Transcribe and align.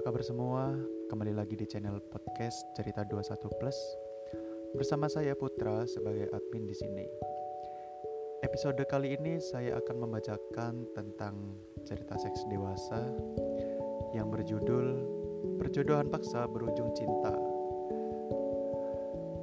Kabar 0.00 0.24
semua? 0.24 0.72
Kembali 1.12 1.36
lagi 1.36 1.60
di 1.60 1.68
channel 1.68 2.00
podcast 2.00 2.72
Cerita 2.72 3.04
21 3.04 3.36
Plus 3.60 3.76
bersama 4.72 5.12
saya 5.12 5.36
Putra 5.36 5.84
sebagai 5.84 6.24
admin 6.32 6.64
di 6.64 6.72
sini. 6.72 7.04
Episode 8.40 8.80
kali 8.88 9.20
ini 9.20 9.36
saya 9.36 9.76
akan 9.76 9.96
membacakan 10.00 10.88
tentang 10.96 11.52
cerita 11.84 12.16
seks 12.16 12.48
dewasa 12.48 13.12
yang 14.16 14.32
berjudul 14.32 15.04
Perjodohan 15.60 16.08
Paksa 16.08 16.48
Berujung 16.48 16.96
Cinta. 16.96 17.36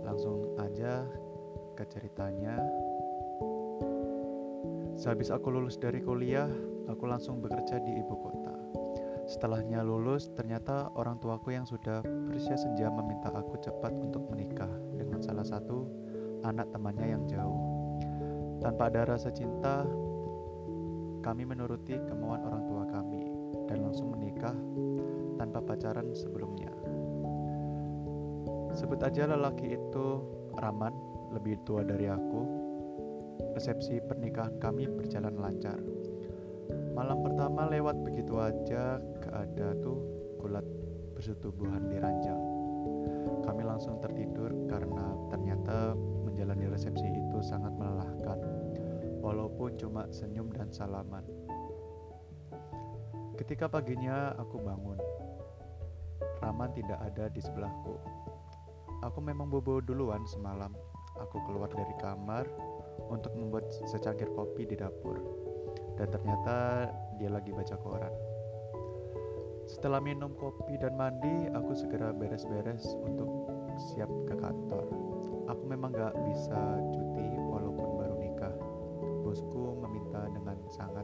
Langsung 0.09 0.57
aja 0.57 1.05
ke 1.77 1.85
ceritanya. 1.85 2.57
Sehabis 4.97 5.29
aku 5.29 5.53
lulus 5.53 5.77
dari 5.77 6.01
kuliah, 6.01 6.49
aku 6.89 7.05
langsung 7.05 7.45
bekerja 7.45 7.77
di 7.77 7.93
ibu 7.93 8.15
kota. 8.17 8.56
Setelahnya 9.27 9.83
lulus, 9.83 10.31
ternyata 10.31 10.87
orang 10.95 11.19
tuaku 11.19 11.51
yang 11.51 11.67
sudah 11.67 11.99
berusia 11.99 12.55
senja 12.55 12.87
meminta 12.87 13.27
aku 13.35 13.59
cepat 13.59 13.91
untuk 13.91 14.23
menikah 14.31 14.71
dengan 14.95 15.19
salah 15.19 15.43
satu 15.43 15.83
anak 16.47 16.71
temannya 16.71 17.11
yang 17.11 17.23
jauh. 17.27 17.59
Tanpa 18.63 18.87
ada 18.87 19.03
rasa 19.03 19.27
cinta, 19.35 19.83
kami 21.19 21.43
menuruti 21.43 21.99
kemauan 22.07 22.39
orang 22.39 22.63
tua 22.71 22.83
kami 22.87 23.27
dan 23.67 23.83
langsung 23.83 24.15
menikah 24.15 24.55
tanpa 25.35 25.59
pacaran 25.59 26.07
sebelumnya. 26.15 26.71
Sebut 28.79 29.03
aja 29.03 29.27
lelaki 29.27 29.75
itu 29.75 30.07
Raman, 30.55 30.95
lebih 31.35 31.59
tua 31.67 31.83
dari 31.83 32.07
aku. 32.07 32.41
Resepsi 33.59 33.99
pernikahan 34.01 34.55
kami 34.57 34.87
berjalan 34.87 35.35
lancar. 35.35 35.77
Malam 36.97 37.21
pertama 37.21 37.69
lewat 37.69 38.01
begitu 38.01 38.41
aja, 38.41 38.97
gak 39.27 39.35
ada 39.43 39.75
tuh 39.83 39.99
kulat 40.39 40.63
bersetubuhan 41.11 41.91
di 41.91 41.99
ranjang. 41.99 42.39
Kami 43.43 43.61
langsung 43.67 43.99
tertidur 43.99 44.55
karena 44.71 45.11
ternyata 45.27 45.91
menjalani 46.23 46.71
resepsi 46.71 47.03
itu 47.03 47.37
sangat 47.43 47.75
melelahkan, 47.75 48.39
walaupun 49.19 49.75
cuma 49.75 50.07
senyum 50.15 50.47
dan 50.55 50.71
salaman. 50.71 51.27
Ketika 53.35 53.67
paginya 53.67 54.31
aku 54.39 54.63
bangun, 54.63 54.97
Raman 56.37 56.71
tidak 56.73 57.01
ada 57.01 57.27
di 57.27 57.41
sebelahku. 57.41 57.97
Aku 59.05 59.19
memang 59.21 59.49
bobo 59.49 59.81
duluan 59.81 60.25
semalam. 60.25 60.73
Aku 61.17 61.41
keluar 61.49 61.69
dari 61.69 61.93
kamar 61.97 62.45
untuk 63.09 63.33
membuat 63.33 63.69
secangkir 63.89 64.29
kopi 64.33 64.69
di 64.69 64.77
dapur. 64.77 65.17
Dan 65.97 66.13
ternyata 66.13 66.89
dia 67.17 67.29
lagi 67.33 67.49
baca 67.53 67.73
koran. 67.81 68.36
Setelah 69.67 69.99
minum 69.99 70.31
kopi 70.39 70.79
dan 70.79 70.95
mandi, 70.95 71.51
aku 71.51 71.75
segera 71.75 72.15
beres-beres 72.15 72.87
untuk 73.03 73.51
siap 73.75 74.07
ke 74.23 74.39
kantor. 74.39 74.87
Aku 75.51 75.63
memang 75.67 75.91
gak 75.91 76.15
bisa 76.23 76.55
cuti 76.95 77.27
walaupun 77.35 77.99
baru 77.99 78.15
nikah. 78.15 78.55
Bosku 79.27 79.75
meminta 79.83 80.23
dengan 80.31 80.55
sangat 80.71 81.03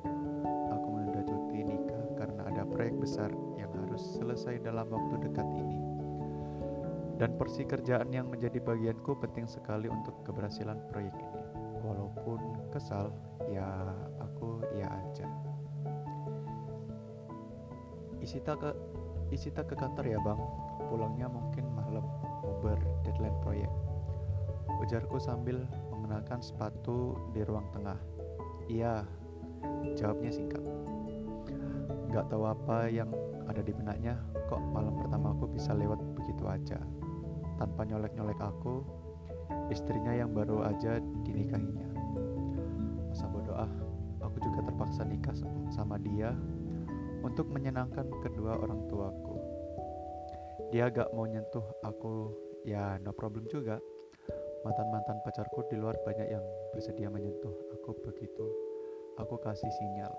aku 0.71 0.87
menunda 0.95 1.27
cuti 1.27 1.59
nikah 1.59 2.05
karena 2.15 2.47
ada 2.47 2.63
proyek 2.63 2.95
besar 3.03 3.35
yang 3.59 3.67
harus 3.83 3.99
selesai 4.15 4.63
dalam 4.63 4.87
waktu 4.87 5.27
dekat 5.27 5.47
ini. 5.59 5.79
Dan 7.19 7.35
porsi 7.35 7.67
kerjaan 7.67 8.15
yang 8.15 8.31
menjadi 8.31 8.63
bagianku 8.63 9.19
penting 9.19 9.43
sekali 9.43 9.91
untuk 9.91 10.23
keberhasilan 10.23 10.87
proyek 10.87 11.13
ini. 11.19 11.43
Walaupun 11.83 12.71
kesal, 12.71 13.11
ya 13.51 13.91
aku 14.23 14.63
ya 14.79 14.87
aja. 14.87 15.52
Isita 18.23 18.55
ke 18.55 18.71
Isita 19.35 19.65
ke 19.65 19.75
kantor 19.75 20.05
ya 20.07 20.19
bang. 20.21 20.39
Pulangnya 20.87 21.27
mungkin 21.27 21.67
malam 21.75 22.05
Uber 22.45 22.77
deadline 23.03 23.35
proyek. 23.41 23.71
Ujarku 24.79 25.17
sambil 25.19 25.65
mengenakan 25.89 26.39
sepatu 26.39 27.17
di 27.33 27.41
ruang 27.41 27.65
tengah. 27.73 27.97
Iya, 28.69 29.03
jawabnya 29.97 30.31
singkat. 30.31 30.61
Gak 32.13 32.29
tahu 32.29 32.45
apa 32.45 32.87
yang 32.93 33.09
ada 33.49 33.59
di 33.65 33.73
benaknya, 33.73 34.21
kok 34.47 34.61
malam 34.71 34.95
pertama 35.01 35.33
aku 35.33 35.49
bisa 35.49 35.73
lewat 35.73 35.97
begitu 36.13 36.45
aja. 36.45 36.77
Tanpa 37.57 37.89
nyolek-nyolek 37.89 38.37
aku, 38.37 38.85
istrinya 39.73 40.13
yang 40.13 40.29
baru 40.29 40.61
aja 40.61 41.01
dinikahinya. 41.25 41.89
Masa 43.09 43.25
bodoh 43.27 43.57
ah, 43.57 43.71
aku 44.21 44.37
juga 44.45 44.61
terpaksa 44.61 45.01
nikah 45.09 45.33
sama 45.73 45.97
dia 45.97 46.37
untuk 47.23 47.47
menyenangkan 47.49 48.11
kedua 48.21 48.59
orang 48.59 48.83
tuaku. 48.91 49.39
Dia 50.69 50.91
gak 50.91 51.15
mau 51.15 51.25
nyentuh 51.25 51.63
aku, 51.81 52.35
ya 52.67 52.99
no 52.99 53.15
problem 53.15 53.47
juga. 53.47 53.79
Mantan-mantan 54.63 55.19
pacarku 55.27 55.67
di 55.67 55.75
luar 55.75 55.95
banyak 56.07 56.27
yang 56.31 56.43
bersedia 56.71 57.11
menyentuh 57.11 57.51
aku 57.75 57.95
begitu. 58.03 58.47
Aku 59.19 59.39
kasih 59.39 59.71
sinyal. 59.71 60.13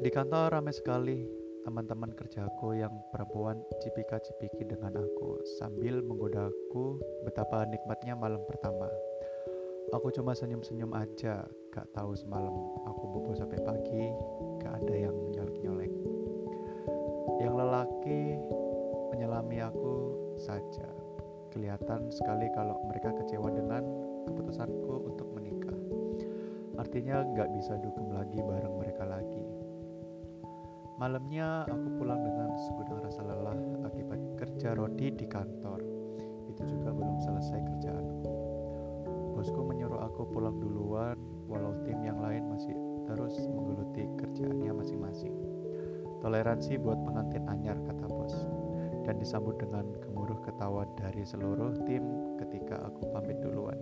Di 0.00 0.12
kantor 0.12 0.60
ramai 0.60 0.76
sekali 0.76 1.24
teman-teman 1.64 2.14
kerjaku 2.14 2.78
yang 2.78 2.94
perempuan 3.10 3.58
cipika-cipiki 3.82 4.62
dengan 4.62 5.02
aku 5.02 5.42
sambil 5.58 5.98
menggodaku 5.98 7.00
betapa 7.26 7.66
nikmatnya 7.66 8.14
malam 8.14 8.40
pertama. 8.46 8.86
Aku 9.94 10.10
cuma 10.10 10.34
senyum-senyum 10.34 10.90
aja, 10.98 11.46
gak 11.70 11.86
tahu 11.94 12.10
semalam 12.18 12.50
aku 12.90 13.02
bobo 13.06 13.30
sampai 13.38 13.62
pagi, 13.62 14.10
gak 14.58 14.82
ada 14.82 14.94
yang 14.98 15.14
nyolek-nyolek. 15.30 15.94
Yang 17.38 17.54
lelaki 17.54 18.22
menyelami 19.14 19.62
aku 19.62 19.94
saja. 20.34 20.90
Kelihatan 21.54 22.10
sekali 22.10 22.50
kalau 22.58 22.74
mereka 22.90 23.14
kecewa 23.14 23.46
dengan 23.54 23.86
keputusanku 24.26 25.06
untuk 25.06 25.30
menikah. 25.38 25.78
Artinya 26.82 27.22
gak 27.38 27.54
bisa 27.54 27.78
dukung 27.78 28.10
lagi 28.10 28.42
bareng 28.42 28.74
mereka 28.82 29.06
lagi. 29.06 29.46
Malamnya 30.98 31.62
aku 31.68 31.88
pulang 32.02 32.26
dengan 32.26 32.58
segudang 32.58 33.06
rasa 33.06 33.22
lelah 33.22 33.86
akibat 33.86 34.20
kerja 34.34 34.74
rodi 34.74 35.14
di 35.14 35.30
kantor. 35.30 35.78
Itu 36.50 36.66
juga 36.66 36.90
belum 36.90 37.22
selesai 37.22 37.60
kerjaanku. 37.62 38.15
Bosku 39.46 39.62
menyuruh 39.62 40.02
aku 40.02 40.26
pulang 40.34 40.58
duluan 40.58 41.14
walau 41.46 41.70
tim 41.86 42.02
yang 42.02 42.18
lain 42.18 42.50
masih 42.50 42.74
terus 43.06 43.38
menggeluti 43.46 44.10
kerjaannya 44.18 44.74
masing-masing. 44.74 45.30
Toleransi 46.18 46.74
buat 46.82 46.98
pengantin 47.06 47.46
anyar 47.46 47.78
kata 47.78 48.10
bos. 48.10 48.34
Dan 49.06 49.22
disambut 49.22 49.54
dengan 49.62 49.86
gemuruh 50.02 50.42
ketawa 50.42 50.82
dari 50.98 51.22
seluruh 51.22 51.78
tim 51.86 52.02
ketika 52.42 52.90
aku 52.90 53.06
pamit 53.14 53.38
duluan. 53.38 53.78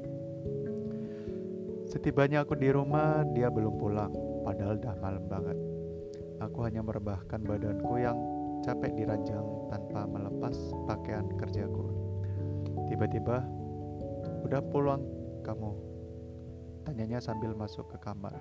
Setibanya 1.88 2.44
aku 2.44 2.60
di 2.60 2.68
rumah, 2.68 3.24
dia 3.32 3.48
belum 3.48 3.80
pulang, 3.80 4.12
padahal 4.44 4.76
dah 4.76 4.92
malam 5.00 5.24
banget. 5.32 5.56
Aku 6.44 6.60
hanya 6.68 6.84
merebahkan 6.84 7.40
badanku 7.40 8.04
yang 8.04 8.20
capek 8.68 8.92
di 9.00 9.08
ranjang 9.08 9.48
tanpa 9.72 10.04
melepas 10.12 10.76
pakaian 10.84 11.24
kerjaku. 11.40 11.88
Tiba-tiba, 12.92 13.40
udah 14.44 14.60
pulang 14.68 15.13
kamu? 15.44 15.70
Tanyanya 16.88 17.20
sambil 17.20 17.52
masuk 17.52 17.84
ke 17.92 18.00
kamar. 18.00 18.32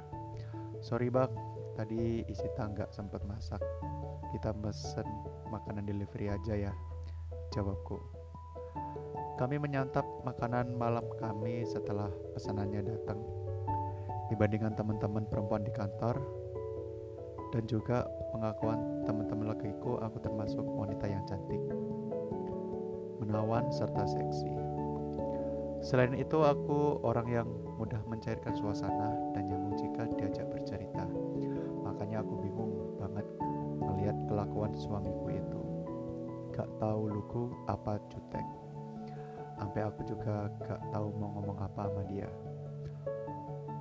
Sorry 0.80 1.12
bang, 1.12 1.32
tadi 1.76 2.24
isi 2.28 2.48
tangga 2.56 2.88
sempat 2.96 3.28
masak. 3.28 3.60
Kita 4.32 4.56
mesen 4.56 5.06
makanan 5.52 5.84
delivery 5.84 6.32
aja 6.32 6.56
ya, 6.56 6.74
jawabku. 7.52 8.00
Kami 9.36 9.60
menyantap 9.60 10.08
makanan 10.24 10.80
malam 10.80 11.04
kami 11.20 11.68
setelah 11.68 12.08
pesanannya 12.32 12.88
datang. 12.88 13.20
Dibandingkan 14.32 14.74
teman-teman 14.80 15.28
perempuan 15.28 15.68
di 15.68 15.74
kantor, 15.76 16.16
dan 17.54 17.70
juga 17.70 18.02
pengakuan 18.34 19.06
teman-teman 19.06 19.54
lakiku 19.54 20.02
aku 20.02 20.18
termasuk 20.18 20.66
wanita 20.66 21.06
yang 21.06 21.22
cantik, 21.30 21.62
menawan 23.22 23.70
serta 23.70 24.10
seksi. 24.10 24.63
Selain 25.84 26.16
itu 26.16 26.40
aku 26.40 27.04
orang 27.04 27.28
yang 27.28 27.48
mudah 27.76 28.00
mencairkan 28.08 28.56
suasana 28.56 29.12
dan 29.36 29.52
nyambung 29.52 29.76
jika 29.76 30.08
diajak 30.16 30.48
bercerita. 30.48 31.04
Makanya 31.84 32.24
aku 32.24 32.40
bingung 32.40 32.96
banget 33.04 33.28
melihat 33.84 34.16
kelakuan 34.32 34.72
suamiku 34.80 35.28
itu. 35.28 35.62
Gak 36.56 36.72
tahu 36.80 37.12
lugu 37.12 37.52
apa 37.68 38.00
jutek. 38.08 38.48
Sampai 39.60 39.84
aku 39.84 40.08
juga 40.08 40.48
gak 40.64 40.80
tahu 40.96 41.12
mau 41.20 41.36
ngomong 41.36 41.60
apa 41.60 41.92
sama 41.92 42.04
dia. 42.08 42.32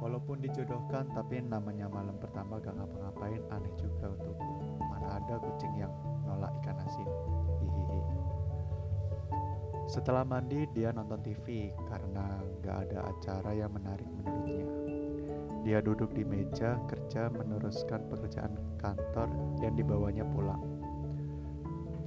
Walaupun 0.03 0.43
dijodohkan, 0.43 1.07
tapi 1.15 1.39
namanya 1.39 1.87
malam 1.87 2.19
pertama 2.19 2.59
gak 2.59 2.75
ngapa-ngapain 2.75 3.43
aneh 3.55 3.71
juga 3.79 4.11
untukku. 4.11 4.51
Mana 4.83 5.23
ada 5.23 5.39
kucing 5.39 5.75
yang 5.79 5.95
nolak 6.27 6.51
ikan 6.63 6.83
asin. 6.83 7.07
Hihihi. 7.63 7.92
Setelah 9.91 10.23
mandi, 10.23 10.65
dia 10.71 10.95
nonton 10.95 11.19
TV 11.21 11.75
karena 11.91 12.39
gak 12.63 12.77
ada 12.89 12.99
acara 13.11 13.51
yang 13.53 13.73
menarik 13.75 14.07
menurutnya. 14.07 14.67
Dia 15.63 15.79
duduk 15.79 16.11
di 16.11 16.27
meja 16.27 16.75
kerja 16.91 17.31
meneruskan 17.31 18.11
pekerjaan 18.11 18.55
kantor 18.83 19.31
yang 19.63 19.75
dibawanya 19.79 20.27
pulang. 20.27 20.59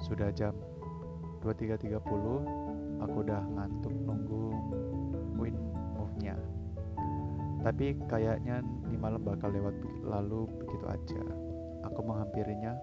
Sudah 0.04 0.27
jam 0.36 0.51
23.30, 1.39 1.95
aku 3.00 3.16
udah 3.24 3.42
ngantuk 3.56 3.95
nunggu 3.95 4.45
win 5.39 5.56
move-nya. 5.95 6.36
Tapi 7.63 7.95
kayaknya 8.12 8.60
di 8.92 8.98
malam 9.00 9.24
bakal 9.24 9.56
lewat 9.56 9.74
lalu 10.04 10.51
begitu 10.60 10.86
aja. 10.92 11.24
Aku 11.88 12.04
menghampirinya. 12.04 12.75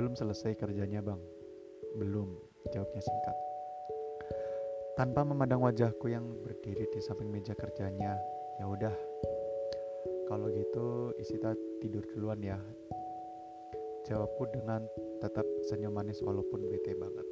Belum 0.00 0.16
selesai 0.16 0.56
kerjanya, 0.56 1.04
Bang. 1.04 1.20
Belum, 1.96 2.28
jawabnya 2.72 3.00
singkat. 3.04 3.45
Tanpa 4.96 5.28
memandang 5.28 5.60
wajahku 5.60 6.08
yang 6.08 6.24
berdiri 6.40 6.88
di 6.88 7.04
samping 7.04 7.28
meja 7.28 7.52
kerjanya, 7.52 8.16
ya 8.56 8.64
udah. 8.64 8.96
Kalau 10.24 10.48
gitu, 10.48 11.12
Isita 11.20 11.52
tidur 11.84 12.00
duluan 12.16 12.40
ya. 12.40 12.56
Jawabku 14.08 14.48
dengan 14.56 14.88
tetap 15.20 15.44
senyum 15.68 15.92
manis 15.92 16.24
walaupun 16.24 16.64
bete 16.72 16.96
banget. 16.96 17.28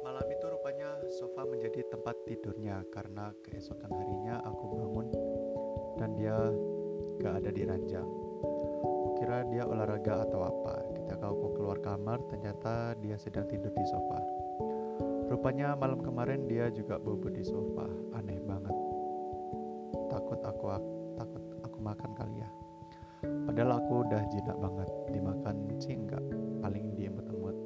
Malam 0.00 0.24
itu 0.32 0.48
rupanya 0.48 0.96
sofa 1.12 1.44
menjadi 1.44 1.84
tempat 1.92 2.16
tidurnya 2.24 2.88
karena 2.88 3.28
keesokan 3.44 3.92
harinya 3.92 4.40
aku 4.48 4.64
bangun 4.64 5.12
dan 6.00 6.16
dia 6.16 6.40
gak 7.20 7.44
ada 7.44 7.52
di 7.52 7.68
ranjang. 7.68 8.08
Kukira 9.04 9.44
dia 9.52 9.68
olahraga 9.68 10.24
atau 10.24 10.40
apa. 10.40 10.88
Ketika 10.96 11.28
aku 11.28 11.52
keluar 11.52 11.76
kamar, 11.84 12.16
ternyata 12.32 12.96
dia 12.96 13.20
sedang 13.20 13.44
tidur 13.44 13.76
di 13.76 13.84
sofa. 13.84 14.37
Rupanya 15.28 15.76
malam 15.76 16.00
kemarin 16.00 16.48
dia 16.48 16.72
juga 16.72 16.96
bobo 16.96 17.28
di 17.28 17.44
sofa. 17.44 17.84
Aneh 18.16 18.40
banget. 18.48 18.72
Takut 20.08 20.40
aku 20.40 20.66
takut 21.20 21.42
aku 21.68 21.78
makan 21.84 22.10
kali 22.16 22.40
ya. 22.40 22.48
Padahal 23.44 23.76
aku 23.76 24.08
udah 24.08 24.24
jinak 24.32 24.56
banget. 24.56 24.88
Dimakan 25.12 25.56
sih 25.76 26.00
enggak, 26.00 26.24
paling 26.64 26.96
diemut-emut. 26.96 27.56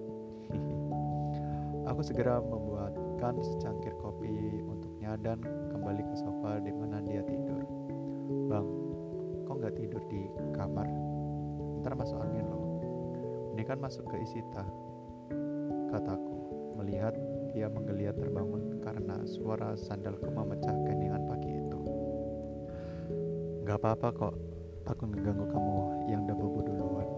aku 1.90 2.00
segera 2.02 2.42
membuatkan 2.42 3.38
secangkir 3.38 3.94
kopi 4.02 4.58
untuknya 4.66 5.14
dan 5.22 5.38
kembali 5.70 6.02
ke 6.02 6.14
sofa 6.18 6.58
di 6.58 6.74
mana 6.74 6.98
dia 7.06 7.22
tidur. 7.22 7.62
Bang, 8.50 8.66
kok 9.46 9.62
nggak 9.62 9.78
tidur 9.78 10.02
di 10.10 10.26
kamar? 10.50 10.90
Ntar 11.78 11.94
masuk 11.94 12.18
angin 12.18 12.42
loh. 12.50 12.62
Ini 13.54 13.62
kan 13.62 13.78
masuk 13.78 14.02
ke 14.10 14.16
Isita, 14.18 14.64
kataku, 15.92 16.36
melihat 16.80 17.12
dia 17.52 17.68
menggeliat 17.68 18.16
terbangun 18.16 18.80
karena 18.80 19.20
suara 19.28 19.76
sandalku 19.76 20.28
memecah 20.28 20.74
keningan 20.88 21.22
pagi 21.28 21.52
itu. 21.52 21.80
Gak 23.68 23.78
apa-apa 23.78 24.08
kok, 24.12 24.34
takut 24.82 25.08
ngeganggu 25.12 25.46
kamu 25.46 25.76
yang 26.10 26.26
udah 26.26 26.36
bobo 26.36 26.60
duluan. 26.64 27.08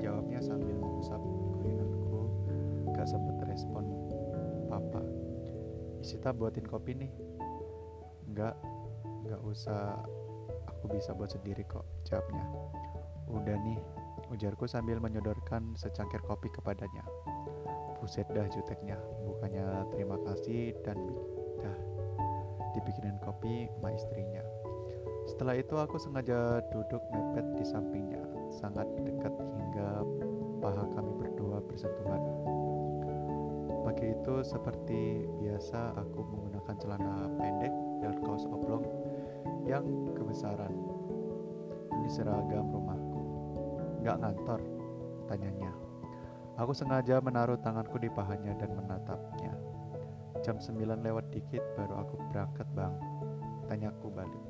Jawabnya 0.00 0.40
sambil 0.40 0.72
mengusap 0.78 1.20
kulinanku, 1.58 2.22
gak 2.96 3.06
sempet 3.10 3.36
respon 3.44 3.84
papa. 4.70 5.02
Isita 6.00 6.32
buatin 6.32 6.64
kopi 6.64 6.96
nih. 6.96 7.12
Enggak, 8.30 8.56
enggak 9.26 9.42
usah 9.44 10.00
Aku 10.80 10.96
bisa 10.96 11.12
buat 11.12 11.28
sendiri 11.28 11.60
kok, 11.68 11.84
jawabnya. 12.08 12.40
Udah 13.28 13.52
nih, 13.52 13.76
ujarku 14.32 14.64
sambil 14.64 14.96
menyodorkan 14.96 15.76
secangkir 15.76 16.24
kopi 16.24 16.48
kepadanya. 16.48 17.04
Buset 18.00 18.24
dah 18.32 18.48
juteknya, 18.48 18.96
bukannya 19.28 19.84
terima 19.92 20.16
kasih 20.24 20.72
dan 20.80 20.96
dah 21.60 21.78
dibikinin 22.72 23.20
kopi 23.20 23.68
sama 23.76 23.92
istrinya. 23.92 24.40
Setelah 25.28 25.60
itu 25.60 25.76
aku 25.76 26.00
sengaja 26.00 26.64
duduk 26.72 27.04
mepet 27.12 27.46
di 27.60 27.64
sampingnya, 27.68 28.24
sangat 28.48 28.88
dekat 29.04 29.30
hingga 29.36 30.00
paha 30.64 30.84
kami 30.96 31.12
berdua 31.20 31.60
bersentuhan. 31.60 32.24
Pagi 33.84 34.16
itu 34.16 34.34
seperti 34.48 35.28
biasa 35.40 36.00
aku 36.00 36.20
menggunakan 36.24 36.74
celana 36.80 37.28
pendek 37.36 37.74
dan 38.00 38.16
kaos 38.24 38.48
oblong 38.48 38.84
yang 39.68 39.84
kebesaran. 40.16 40.72
Ini 42.00 42.08
seragam 42.08 42.64
rumahku. 42.72 43.22
Gak 44.00 44.24
ngantor, 44.24 44.60
tanyanya. 45.28 45.89
Aku 46.58 46.72
sengaja 46.74 47.22
menaruh 47.22 47.60
tanganku 47.60 48.00
di 48.00 48.10
pahanya 48.10 48.56
dan 48.58 48.74
menatapnya. 48.74 49.54
Jam 50.40 50.56
9 50.56 51.04
lewat 51.04 51.28
dikit 51.30 51.60
baru 51.76 52.00
aku 52.00 52.16
berangkat 52.32 52.66
bang. 52.72 52.94
Tanyaku 53.68 54.08
balik. 54.10 54.44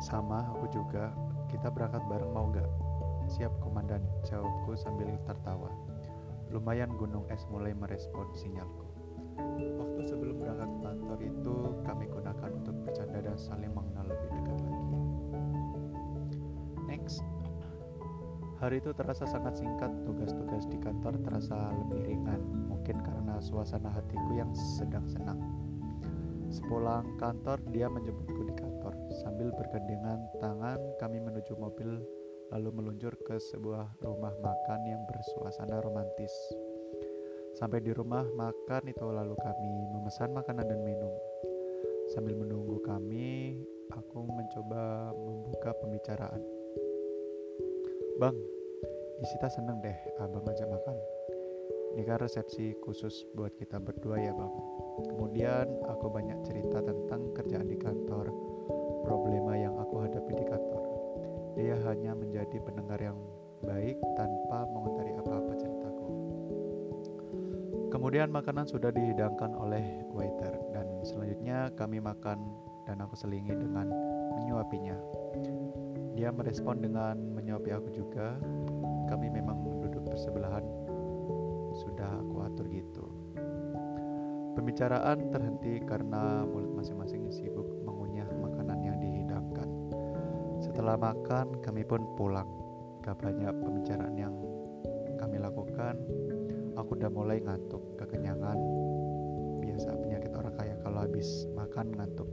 Sama 0.00 0.48
aku 0.56 0.64
juga, 0.72 1.12
kita 1.52 1.68
berangkat 1.68 2.00
bareng 2.08 2.32
mau 2.32 2.48
gak? 2.48 2.66
Siap 3.28 3.52
komandan, 3.60 4.00
jawabku 4.24 4.72
sambil 4.72 5.12
tertawa. 5.28 5.68
Lumayan 6.50 6.90
gunung 6.96 7.28
es 7.30 7.44
mulai 7.52 7.76
merespon 7.76 8.26
sinyalku. 8.34 8.88
Waktu 9.78 10.00
sebelum 10.08 10.40
berangkat 10.40 10.70
ke 10.72 10.80
kantor 10.82 11.18
itu 11.22 11.54
kami 11.84 12.04
gunakan 12.08 12.50
untuk 12.56 12.74
bercanda 12.82 13.18
dan 13.22 13.36
saling 13.38 13.70
mengenal 13.70 14.08
lebih 14.08 14.28
dekat 14.34 14.58
lagi. 14.64 14.98
Next. 16.88 17.39
Hari 18.60 18.76
itu 18.76 18.92
terasa 18.92 19.24
sangat 19.24 19.56
singkat, 19.56 19.88
tugas-tugas 20.04 20.68
di 20.68 20.76
kantor 20.76 21.16
terasa 21.24 21.72
lebih 21.80 22.12
ringan, 22.12 22.68
mungkin 22.68 23.00
karena 23.00 23.40
suasana 23.40 23.88
hatiku 23.88 24.36
yang 24.36 24.52
sedang 24.52 25.08
senang. 25.08 25.40
Sepulang 26.52 27.16
kantor, 27.16 27.56
dia 27.72 27.88
menjemputku 27.88 28.52
di 28.52 28.54
kantor. 28.60 28.92
Sambil 29.24 29.48
bergandengan 29.56 30.28
tangan, 30.44 30.76
kami 31.00 31.24
menuju 31.24 31.56
mobil 31.56 32.04
lalu 32.52 32.68
meluncur 32.76 33.16
ke 33.24 33.40
sebuah 33.40 33.96
rumah 34.04 34.36
makan 34.44 34.80
yang 34.84 35.08
bersuasana 35.08 35.80
romantis. 35.80 36.34
Sampai 37.56 37.80
di 37.80 37.96
rumah 37.96 38.28
makan 38.28 38.92
itu 38.92 39.08
lalu 39.08 39.40
kami 39.40 39.72
memesan 39.96 40.36
makanan 40.36 40.68
dan 40.68 40.84
minum. 40.84 41.16
Sambil 42.12 42.36
menunggu 42.36 42.76
kami, 42.84 43.56
aku 43.88 44.20
mencoba 44.20 45.16
membuka 45.16 45.72
pembicaraan. 45.80 46.59
Bang, 48.20 48.36
Isita 49.24 49.48
seneng 49.48 49.80
deh 49.80 49.96
abang 50.20 50.44
ajak 50.44 50.68
makan. 50.68 50.92
Ini 51.96 52.04
kan 52.04 52.20
resepsi 52.20 52.76
khusus 52.84 53.24
buat 53.32 53.56
kita 53.56 53.80
berdua 53.80 54.20
ya 54.20 54.36
bang. 54.36 54.52
Kemudian 55.08 55.64
aku 55.88 56.12
banyak 56.12 56.36
cerita 56.44 56.84
tentang 56.84 57.32
kerjaan 57.32 57.64
di 57.64 57.80
kantor, 57.80 58.28
problema 59.08 59.56
yang 59.56 59.72
aku 59.80 60.04
hadapi 60.04 60.36
di 60.36 60.44
kantor. 60.44 60.84
Dia 61.56 61.80
hanya 61.88 62.12
menjadi 62.12 62.60
pendengar 62.60 63.00
yang 63.00 63.16
baik 63.64 63.96
tanpa 64.12 64.68
mengomentari 64.68 65.16
apa-apa 65.16 65.52
ceritaku. 65.56 66.08
Kemudian 67.88 68.28
makanan 68.28 68.68
sudah 68.68 68.92
dihidangkan 68.92 69.56
oleh 69.56 70.04
waiter 70.12 70.60
dan 70.76 70.84
selanjutnya 71.08 71.72
kami 71.72 72.04
makan 72.04 72.36
dan 72.84 73.00
aku 73.00 73.16
selingi 73.16 73.56
dengan 73.56 73.88
menyuapinya. 74.36 75.19
Dia 76.20 76.28
merespon 76.28 76.84
dengan 76.84 77.16
menyuapi 77.32 77.72
aku 77.72 77.88
juga. 77.96 78.36
Kami 79.08 79.32
memang 79.32 79.80
duduk 79.80 80.04
bersebelahan. 80.04 80.60
Sudah 81.72 82.20
aku 82.20 82.44
atur 82.44 82.68
gitu. 82.68 83.08
Pembicaraan 84.52 85.32
terhenti 85.32 85.80
karena 85.80 86.44
mulut 86.44 86.76
masing-masing 86.76 87.24
sibuk 87.32 87.64
mengunyah 87.88 88.28
makanan 88.36 88.84
yang 88.84 89.00
dihidangkan. 89.00 89.64
Setelah 90.60 91.00
makan, 91.00 91.56
kami 91.64 91.88
pun 91.88 92.04
pulang. 92.20 92.52
Gak 93.00 93.16
banyak 93.16 93.56
pembicaraan 93.56 94.12
yang 94.12 94.36
kami 95.16 95.40
lakukan 95.40 95.96
aku 96.76 97.00
udah 97.00 97.08
mulai 97.12 97.40
ngantuk 97.44 97.96
kekenyangan 97.96 98.56
biasa 99.60 99.92
penyakit 100.00 100.32
orang 100.32 100.54
kaya 100.56 100.74
kalau 100.80 101.00
habis 101.04 101.48
makan 101.52 101.92
ngantuk 101.92 102.28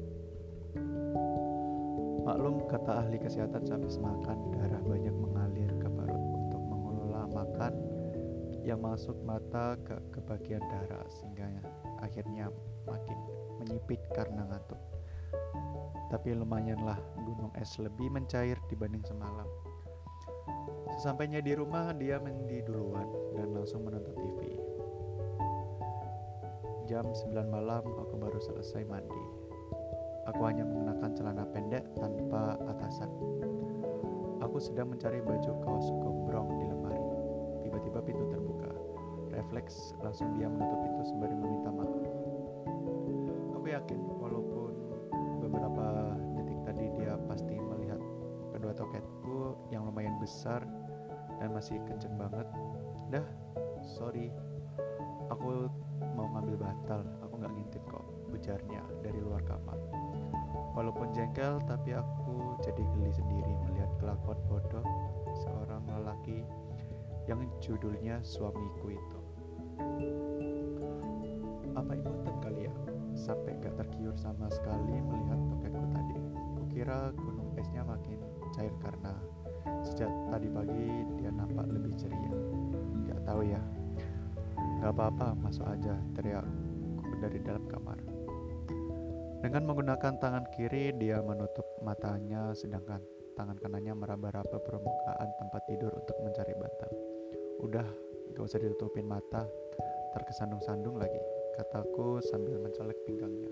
maklum 2.27 2.67
kata 2.67 3.07
ahli 3.07 3.15
kesehatan 3.23 3.63
habis 3.71 3.95
makan 4.03 4.51
darah 4.51 4.83
banyak 4.83 5.15
mengalir 5.15 5.71
ke 5.79 5.87
perut 5.87 6.25
untuk 6.35 6.59
mengelola 6.59 7.23
makan 7.31 7.73
yang 8.67 8.83
masuk 8.83 9.15
mata 9.23 9.79
ke, 9.79 9.95
ke 10.11 10.19
bagian 10.27 10.59
darah 10.67 11.07
sehingga 11.07 11.47
akhirnya 12.03 12.51
makin 12.83 13.15
menyipit 13.63 14.03
karena 14.11 14.43
ngantuk 14.43 14.81
tapi 16.11 16.35
lumayanlah 16.35 16.99
gunung 17.15 17.55
es 17.55 17.79
lebih 17.79 18.11
mencair 18.11 18.59
dibanding 18.67 19.07
semalam 19.07 19.47
Sesampainya 20.97 21.45
di 21.45 21.53
rumah, 21.53 21.93
dia 21.93 22.17
mandi 22.17 22.57
duluan 22.65 23.05
dan 23.37 23.53
langsung 23.53 23.85
menonton 23.85 24.17
TV. 24.17 24.57
Jam 26.89 27.05
9 27.05 27.53
malam, 27.53 27.85
aku 27.85 28.17
baru 28.17 28.39
selesai 28.41 28.81
mandi. 28.87 29.26
Aku 30.27 30.43
hanya 30.43 30.67
menggunakan 30.67 31.09
celana 31.15 31.47
pendek 31.55 31.87
tanpa 31.95 32.59
atasan. 32.67 33.07
Aku 34.43 34.59
sedang 34.59 34.91
mencari 34.91 35.23
baju 35.23 35.51
kaos 35.63 35.87
gombrong 36.03 36.51
di 36.59 36.65
lemari. 36.67 37.07
Tiba-tiba 37.63 37.99
pintu 38.03 38.27
terbuka. 38.27 38.71
Refleks 39.31 39.95
langsung 40.03 40.35
dia 40.35 40.51
menutup 40.51 40.83
pintu 40.83 41.03
sembari 41.07 41.31
meminta 41.31 41.71
maaf. 41.71 42.03
Aku 43.55 43.65
yakin 43.71 43.99
walaupun 44.19 44.71
beberapa 45.39 45.85
detik 46.35 46.59
tadi 46.67 46.85
dia 46.99 47.15
pasti 47.31 47.55
melihat 47.55 47.99
kedua 48.51 48.75
toketku 48.75 49.55
yang 49.71 49.87
lumayan 49.87 50.19
besar 50.19 50.59
dan 51.39 51.55
masih 51.55 51.79
kenceng 51.87 52.19
banget 52.19 52.47
dah 53.13 53.23
sorry 53.79 54.33
aku 55.27 55.69
mau 56.17 56.27
ngambil 56.33 56.55
bantal 56.57 57.01
aku 57.21 57.33
nggak 57.37 57.53
ngintip 57.53 57.83
kok 57.85 58.05
ujarnya 58.33 58.81
dari 59.01 59.19
luar 59.21 59.41
kamar. 59.45 59.77
Walaupun 60.77 61.09
jengkel 61.09 61.57
tapi 61.65 61.97
aku 61.97 62.57
jadi 62.61 62.83
geli 62.93 63.09
sendiri 63.09 63.53
melihat 63.65 63.89
kelakuan 63.97 64.37
bodoh 64.45 64.85
seorang 65.45 65.81
lelaki 65.89 66.45
yang 67.25 67.41
judulnya 67.57 68.21
suamiku 68.21 68.93
itu. 68.93 69.19
Apa 71.73 71.91
impoten 71.93 72.35
kali 72.41 72.69
ya? 72.69 72.73
Sampai 73.17 73.57
gak 73.57 73.77
tergiur 73.81 74.13
sama 74.13 74.45
sekali 74.53 75.01
melihat 75.01 75.39
toketku 75.49 75.85
tadi. 75.93 76.15
Kukira 76.61 77.09
gunung 77.17 77.49
esnya 77.57 77.81
makin 77.81 78.21
cair 78.53 78.73
karena 78.81 79.13
sejak 79.81 80.09
tadi 80.29 80.47
pagi 80.49 80.87
dia 81.17 81.33
nampak 81.33 81.65
lebih 81.69 81.93
ceria. 81.97 82.33
Gak 83.09 83.21
tahu 83.25 83.41
ya 83.49 83.61
gak 84.81 84.93
apa-apa 84.93 85.33
masuk 85.39 85.65
aja 85.65 85.95
teriakku 86.17 87.13
dari 87.21 87.39
dalam 87.41 87.65
kamar 87.65 87.97
dengan 89.41 89.63
menggunakan 89.69 90.13
tangan 90.17 90.45
kiri 90.53 90.93
dia 90.97 91.21
menutup 91.21 91.65
matanya 91.81 92.53
sedangkan 92.57 93.01
tangan 93.37 93.57
kanannya 93.61 93.93
meraba-raba 93.93 94.57
permukaan 94.61 95.29
tempat 95.37 95.61
tidur 95.69 95.93
untuk 95.93 96.17
mencari 96.21 96.53
bantal 96.57 96.91
udah 97.61 97.87
gak 98.33 98.45
usah 98.45 98.61
ditutupin 98.61 99.05
mata 99.05 99.45
terkesandung-sandung 100.13 100.97
lagi 100.97 101.21
kataku 101.57 102.21
sambil 102.21 102.61
mencolek 102.61 103.01
pinggangnya. 103.09 103.49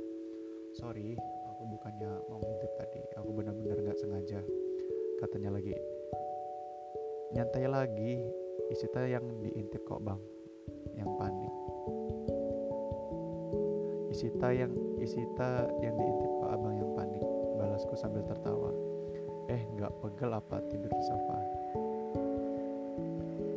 Sorry, 0.78 1.18
aku 1.50 1.62
bukannya 1.74 2.12
mau 2.30 2.38
ngintip 2.38 2.70
tadi, 2.78 3.02
aku 3.18 3.34
benar-benar 3.34 3.82
gak 3.82 3.98
sengaja. 3.98 4.46
Katanya 5.18 5.58
lagi, 5.58 5.74
nyantai 7.34 7.66
lagi, 7.66 8.22
Isita 8.70 9.10
yang 9.10 9.26
diintip 9.42 9.82
kok 9.90 10.06
bang, 10.06 10.22
yang 10.96 11.12
panik. 11.20 11.54
Isita 14.16 14.48
yang 14.56 14.72
Isita 14.96 15.70
yang 15.84 15.94
diintip 16.00 16.32
kok 16.40 16.50
abang 16.56 16.74
yang 16.80 16.90
panik, 16.96 17.22
balasku 17.60 17.94
sambil 18.00 18.24
tertawa. 18.24 18.72
Eh, 19.52 19.62
nggak 19.76 19.92
pegel 20.02 20.32
apa 20.34 20.58
tidur 20.72 20.90
di 20.90 21.04
sofa? 21.06 21.38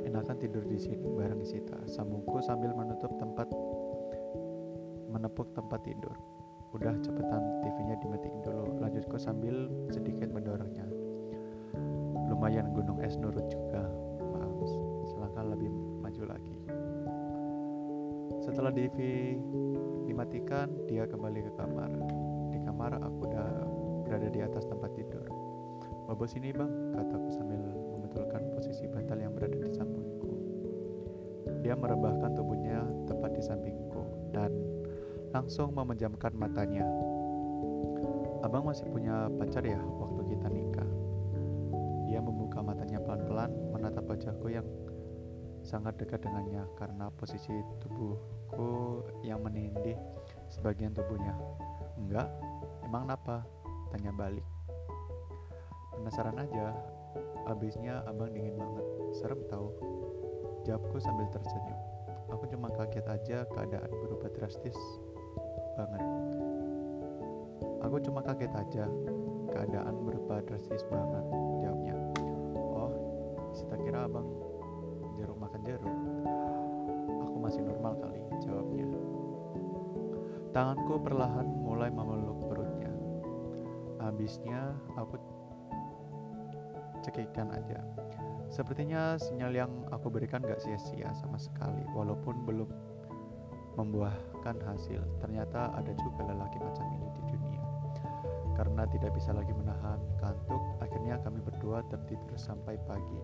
Enakan 0.04 0.36
tidur 0.36 0.66
di 0.66 0.76
sini 0.76 1.08
bareng 1.14 1.40
Isita. 1.40 1.78
Sambungku 1.88 2.42
sambil 2.42 2.74
menutup 2.74 3.08
tempat 3.16 3.48
menepuk 5.08 5.48
tempat 5.56 5.80
tidur. 5.86 6.12
Udah 6.76 6.92
cepetan 7.00 7.42
TV-nya 7.64 7.96
dimatiin 8.02 8.44
dulu. 8.44 8.76
Lanjutku 8.82 9.16
sambil 9.16 9.72
sedikit 9.88 10.28
mendorongnya. 10.28 10.84
Lumayan 12.28 12.76
gunung 12.76 13.00
es 13.00 13.16
nurut 13.16 13.46
juga. 13.48 13.88
Maaf, 14.20 14.68
selangkah 15.14 15.48
lebih 15.48 15.72
maju 16.04 16.22
lagi. 16.28 16.57
Setelah 18.38 18.70
TV 18.70 18.98
dimatikan, 20.06 20.70
dia 20.86 21.04
kembali 21.10 21.40
ke 21.42 21.52
kamar. 21.58 21.90
Di 22.54 22.58
kamar 22.62 22.96
aku 23.02 23.26
udah 23.26 23.50
berada 24.06 24.28
di 24.30 24.40
atas 24.40 24.64
tempat 24.70 24.94
tidur. 24.94 25.26
Bobo 26.08 26.24
sini 26.24 26.54
bang, 26.54 26.96
kataku 26.96 27.28
sambil 27.28 27.60
membetulkan 27.92 28.40
posisi 28.56 28.88
bantal 28.88 29.18
yang 29.20 29.36
berada 29.36 29.58
di 29.60 29.72
sampingku. 29.74 30.32
Dia 31.60 31.76
merebahkan 31.76 32.32
tubuhnya 32.32 32.80
tepat 33.04 33.36
di 33.36 33.42
sampingku 33.44 34.32
dan 34.32 34.54
langsung 35.34 35.76
memejamkan 35.76 36.32
matanya. 36.32 36.86
Abang 38.40 38.64
masih 38.64 38.88
punya 38.88 39.28
pacar 39.36 39.66
ya 39.66 39.76
waktu 39.76 40.32
kita 40.32 40.48
nikah? 40.48 40.90
Dia 42.08 42.24
membuka 42.24 42.64
matanya 42.64 43.02
pelan-pelan 43.04 43.52
menatap 43.74 44.08
wajahku 44.08 44.48
yang 44.48 44.64
sangat 45.68 46.00
dekat 46.00 46.24
dengannya 46.24 46.64
karena 46.80 47.12
posisi 47.12 47.52
tubuhku 47.84 49.04
yang 49.20 49.44
menindih 49.44 50.00
sebagian 50.48 50.96
tubuhnya. 50.96 51.36
Enggak, 52.00 52.32
emang 52.88 53.04
kenapa? 53.04 53.44
Tanya 53.92 54.16
balik. 54.16 54.46
Penasaran 55.92 56.40
aja, 56.40 56.72
abisnya 57.52 58.00
abang 58.08 58.32
dingin 58.32 58.56
banget, 58.56 58.86
serem 59.12 59.44
tahu. 59.52 59.68
Jawabku 60.64 60.96
sambil 60.96 61.28
tersenyum. 61.28 61.76
Aku 62.32 62.48
cuma 62.48 62.72
kaget 62.72 63.04
aja 63.04 63.38
keadaan 63.52 63.92
berubah 63.92 64.32
drastis 64.32 64.76
banget. 65.76 66.04
Aku 67.84 67.96
cuma 68.00 68.24
kaget 68.24 68.52
aja, 68.56 68.84
keadaan 69.52 69.94
berubah 70.00 70.40
drastis 70.48 70.80
banget, 70.88 71.24
jawabnya. 71.60 71.96
Oh, 72.56 72.92
kita 73.52 73.76
kira 73.80 74.08
abang 74.08 74.47
jeruk. 75.68 75.98
Aku 77.28 77.36
masih 77.44 77.60
normal 77.60 77.92
kali, 78.00 78.20
jawabnya. 78.40 78.88
Tanganku 80.56 80.96
perlahan 81.04 81.44
mulai 81.44 81.92
memeluk 81.92 82.48
perutnya. 82.48 82.88
Habisnya 84.00 84.72
aku 84.96 85.20
cekikkan 87.04 87.52
aja. 87.52 87.84
Sepertinya 88.48 89.20
sinyal 89.20 89.52
yang 89.52 89.72
aku 89.92 90.08
berikan 90.08 90.40
gak 90.40 90.64
sia-sia 90.64 91.12
sama 91.12 91.36
sekali, 91.36 91.84
walaupun 91.92 92.48
belum 92.48 92.70
membuahkan 93.76 94.56
hasil. 94.64 95.04
Ternyata 95.20 95.76
ada 95.76 95.92
juga 96.00 96.32
lelaki 96.32 96.56
macam 96.64 96.88
ini 96.96 97.08
di 97.12 97.22
dunia. 97.28 97.62
Karena 98.56 98.88
tidak 98.88 99.12
bisa 99.12 99.36
lagi 99.36 99.52
menahan 99.52 100.00
kantuk, 100.16 100.80
akhirnya 100.80 101.20
kami 101.20 101.44
berdua 101.44 101.84
tertidur 101.92 102.40
sampai 102.40 102.80
pagi. 102.88 103.20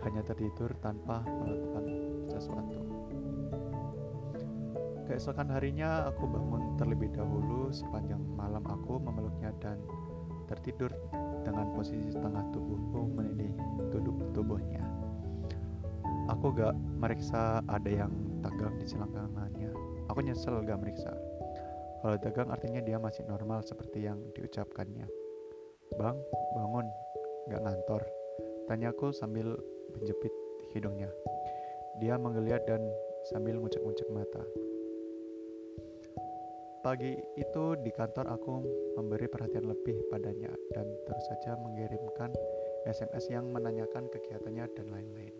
Hanya 0.00 0.22
tertidur 0.24 0.72
tanpa 0.80 1.20
melakukan 1.24 1.84
sesuatu. 2.30 2.80
Keesokan 5.10 5.50
harinya 5.50 6.06
aku 6.06 6.22
bangun 6.22 6.78
terlebih 6.78 7.10
dahulu 7.10 7.74
sepanjang 7.74 8.22
malam 8.38 8.62
aku 8.62 9.02
memeluknya 9.02 9.50
dan 9.58 9.82
tertidur 10.46 10.94
dengan 11.42 11.66
posisi 11.74 12.14
setengah 12.14 12.46
tubuhku 12.54 13.10
menindih 13.10 13.50
tubuhnya. 14.30 14.86
Aku 16.30 16.54
gak 16.54 16.78
meriksa 17.02 17.58
ada 17.66 17.90
yang 17.90 18.14
tegang 18.38 18.78
di 18.78 18.86
selangkangannya. 18.86 19.74
Aku 20.14 20.22
nyesel 20.22 20.62
gak 20.62 20.78
meriksa. 20.78 21.10
Kalau 22.00 22.16
tegang 22.22 22.48
artinya 22.54 22.78
dia 22.78 23.02
masih 23.02 23.26
normal 23.26 23.66
seperti 23.66 24.06
yang 24.06 24.22
diucapkannya. 24.38 25.10
Bang, 25.98 26.16
bangun, 26.54 26.86
gak 27.50 27.62
ngantor. 27.66 28.02
Tanyaku 28.70 29.10
sambil 29.10 29.58
menjepit 29.94 30.32
hidungnya. 30.72 31.10
Dia 31.98 32.16
menggeliat 32.16 32.64
dan 32.64 32.80
sambil 33.28 33.58
ngucek-ngucek 33.60 34.08
mata. 34.14 34.42
Pagi 36.80 37.12
itu 37.36 37.76
di 37.84 37.92
kantor 37.92 38.32
aku 38.32 38.54
memberi 38.96 39.28
perhatian 39.28 39.68
lebih 39.68 40.00
padanya 40.08 40.48
dan 40.72 40.88
terus 41.04 41.24
saja 41.28 41.52
mengirimkan 41.60 42.32
SMS 42.88 43.28
yang 43.28 43.52
menanyakan 43.52 44.08
kegiatannya 44.08 44.64
dan 44.72 44.86
lain-lain. 44.88 45.34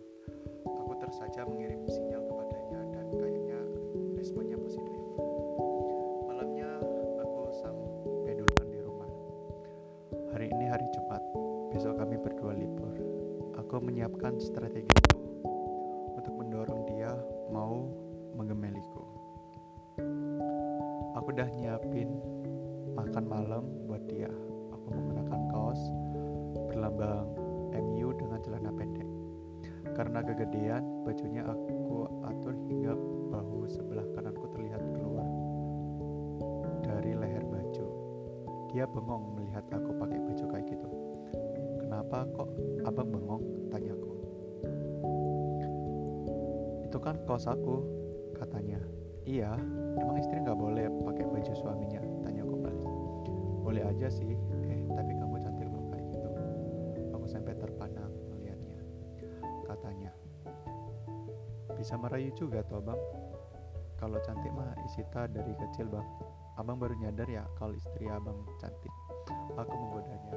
Aku 0.85 0.93
terus 1.01 1.17
saja 1.17 1.41
mengirim 1.49 1.81
sinyal 1.89 2.21
kepadanya 2.29 2.81
dan 2.93 3.05
kayaknya 3.17 3.40
menyiapkan 13.81 14.37
strategiku 14.37 15.17
untuk 16.13 16.33
mendorong 16.37 16.85
dia 16.85 17.11
mau 17.49 17.89
menggemeliku. 18.37 19.03
Aku 21.17 21.27
udah 21.33 21.49
nyiapin 21.49 22.09
makan 22.95 23.25
malam 23.25 23.63
buat 23.89 24.05
dia. 24.07 24.29
Aku 24.71 24.85
menggunakan 24.93 25.41
kaos 25.51 25.81
berlambang 26.71 27.27
MU 27.75 28.13
dengan 28.15 28.39
celana 28.45 28.71
pendek. 28.71 29.09
Karena 29.91 30.23
kegedean, 30.23 31.03
bajunya 31.03 31.43
aku 31.43 32.07
atur 32.23 32.55
hingga 32.69 32.95
bahu 33.33 33.67
sebelah 33.67 34.05
kananku 34.15 34.45
terlihat 34.55 34.81
keluar 34.95 35.27
dari 36.85 37.11
leher 37.17 37.43
baju. 37.43 37.87
Dia 38.71 38.87
bengong 38.87 39.35
melihat 39.35 39.67
aku 39.73 39.91
pakai 39.99 40.19
baju 40.21 40.45
kayak 40.47 40.65
gitu. 40.69 40.90
Kenapa 42.11 42.43
kok 42.43 42.49
abang 42.83 43.07
bengong? 43.07 43.43
Tanyaku. 43.71 44.11
Itu 46.83 46.99
kan 46.99 47.15
kaos 47.23 47.47
aku, 47.47 47.87
katanya. 48.35 48.83
Iya, 49.23 49.55
emang 49.95 50.19
istri 50.19 50.43
nggak 50.43 50.59
boleh 50.59 50.91
pakai 51.07 51.23
baju 51.23 51.53
suaminya? 51.55 52.03
Tanya 52.27 52.43
aku 52.43 52.55
balik. 52.59 52.91
Boleh 53.63 53.83
aja 53.87 54.11
sih, 54.11 54.27
eh 54.67 54.83
tapi 54.91 55.15
kamu 55.15 55.39
cantik 55.39 55.71
loh 55.71 55.87
kayak 55.87 56.03
gitu. 56.11 56.29
Aku 57.15 57.25
sampai 57.31 57.55
terpandang 57.55 58.11
melihatnya. 58.27 58.83
Katanya, 59.71 60.11
bisa 61.79 61.95
merayu 61.95 62.35
juga 62.35 62.59
tuh 62.67 62.83
abang. 62.83 62.99
Kalau 63.95 64.19
cantik 64.19 64.51
mah 64.51 64.75
Isita 64.83 65.31
dari 65.31 65.55
kecil 65.55 65.87
bang. 65.87 66.07
Abang 66.59 66.75
baru 66.75 66.91
nyadar 66.91 67.31
ya 67.31 67.47
kalau 67.55 67.71
istri 67.71 68.11
abang 68.11 68.43
cantik. 68.59 68.91
Aku 69.55 69.71
menggodanya. 69.79 70.35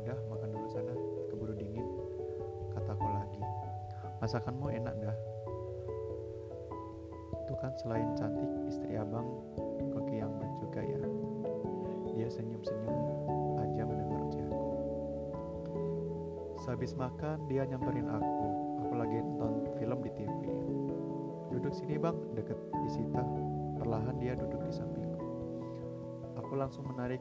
Udah 0.00 0.16
makan 0.32 0.48
dulu 0.56 0.66
sana, 0.72 0.94
keburu 1.28 1.52
dingin. 1.52 1.84
Kataku 2.72 3.04
lagi. 3.04 3.44
Masakanmu 4.24 4.72
enak 4.72 4.96
dah. 4.96 5.16
Tuh 7.44 7.56
kan 7.60 7.72
selain 7.76 8.08
cantik, 8.16 8.48
istri 8.64 8.96
abang 8.96 9.28
koki 9.92 10.24
yang 10.24 10.32
juga 10.56 10.80
ya. 10.80 11.00
Dia 12.16 12.28
senyum-senyum 12.32 12.96
aja 13.60 13.82
mendengar 13.84 14.20
ucapanku. 14.24 14.68
Sehabis 16.64 16.96
makan, 16.96 17.44
dia 17.48 17.68
nyamperin 17.68 18.08
aku. 18.08 18.48
Aku 18.88 18.94
lagi 18.96 19.20
nonton 19.20 19.68
film 19.76 19.98
di 20.00 20.10
TV. 20.16 20.40
Duduk 21.52 21.72
sini 21.76 22.00
bang, 22.00 22.16
deket 22.32 22.56
Isita. 22.88 23.20
Perlahan 23.76 24.16
dia 24.16 24.32
duduk 24.32 24.64
di 24.64 24.72
sampingku. 24.72 25.24
Aku 26.40 26.56
langsung 26.56 26.88
menarik 26.88 27.20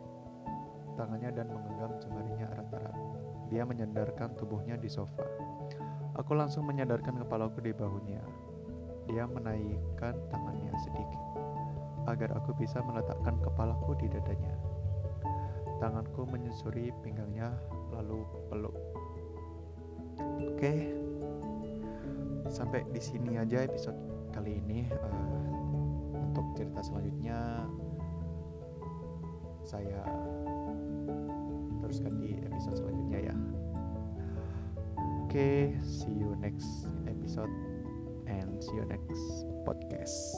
tangannya 1.00 1.32
dan 1.32 1.48
menggenggam 1.48 1.96
jemarinya 2.04 2.52
erat-erat. 2.52 2.98
Dia 3.48 3.64
menyandarkan 3.64 4.36
tubuhnya 4.36 4.76
di 4.76 4.92
sofa. 4.92 5.24
Aku 6.20 6.36
langsung 6.36 6.68
menyadarkan 6.68 7.16
kepalaku 7.24 7.64
di 7.64 7.72
bahunya. 7.72 8.20
Dia 9.08 9.24
menaikkan 9.24 10.20
tangannya 10.28 10.76
sedikit 10.84 11.22
agar 12.04 12.36
aku 12.36 12.52
bisa 12.60 12.84
meletakkan 12.84 13.40
kepalaku 13.40 13.96
di 13.96 14.12
dadanya. 14.12 14.52
Tanganku 15.80 16.28
menyusuri 16.28 16.92
pinggangnya 17.00 17.56
lalu 17.96 18.28
peluk. 18.52 18.76
Oke, 20.20 20.92
sampai 22.52 22.84
di 22.92 23.00
sini 23.00 23.40
aja 23.40 23.64
episode 23.64 23.96
kali 24.36 24.60
ini. 24.60 24.92
Uh, 24.92 25.48
untuk 26.20 26.46
cerita 26.60 26.84
selanjutnya 26.84 27.64
saya 29.64 30.04
teruskan 31.90 32.22
di 32.22 32.38
episode 32.46 32.86
selanjutnya 32.86 33.34
ya. 33.34 33.36
Oke 35.26 35.74
see 35.82 36.14
you 36.14 36.38
next 36.38 36.86
episode 37.10 37.50
and 38.30 38.62
see 38.62 38.78
you 38.78 38.86
next 38.86 39.50
podcast. 39.66 40.30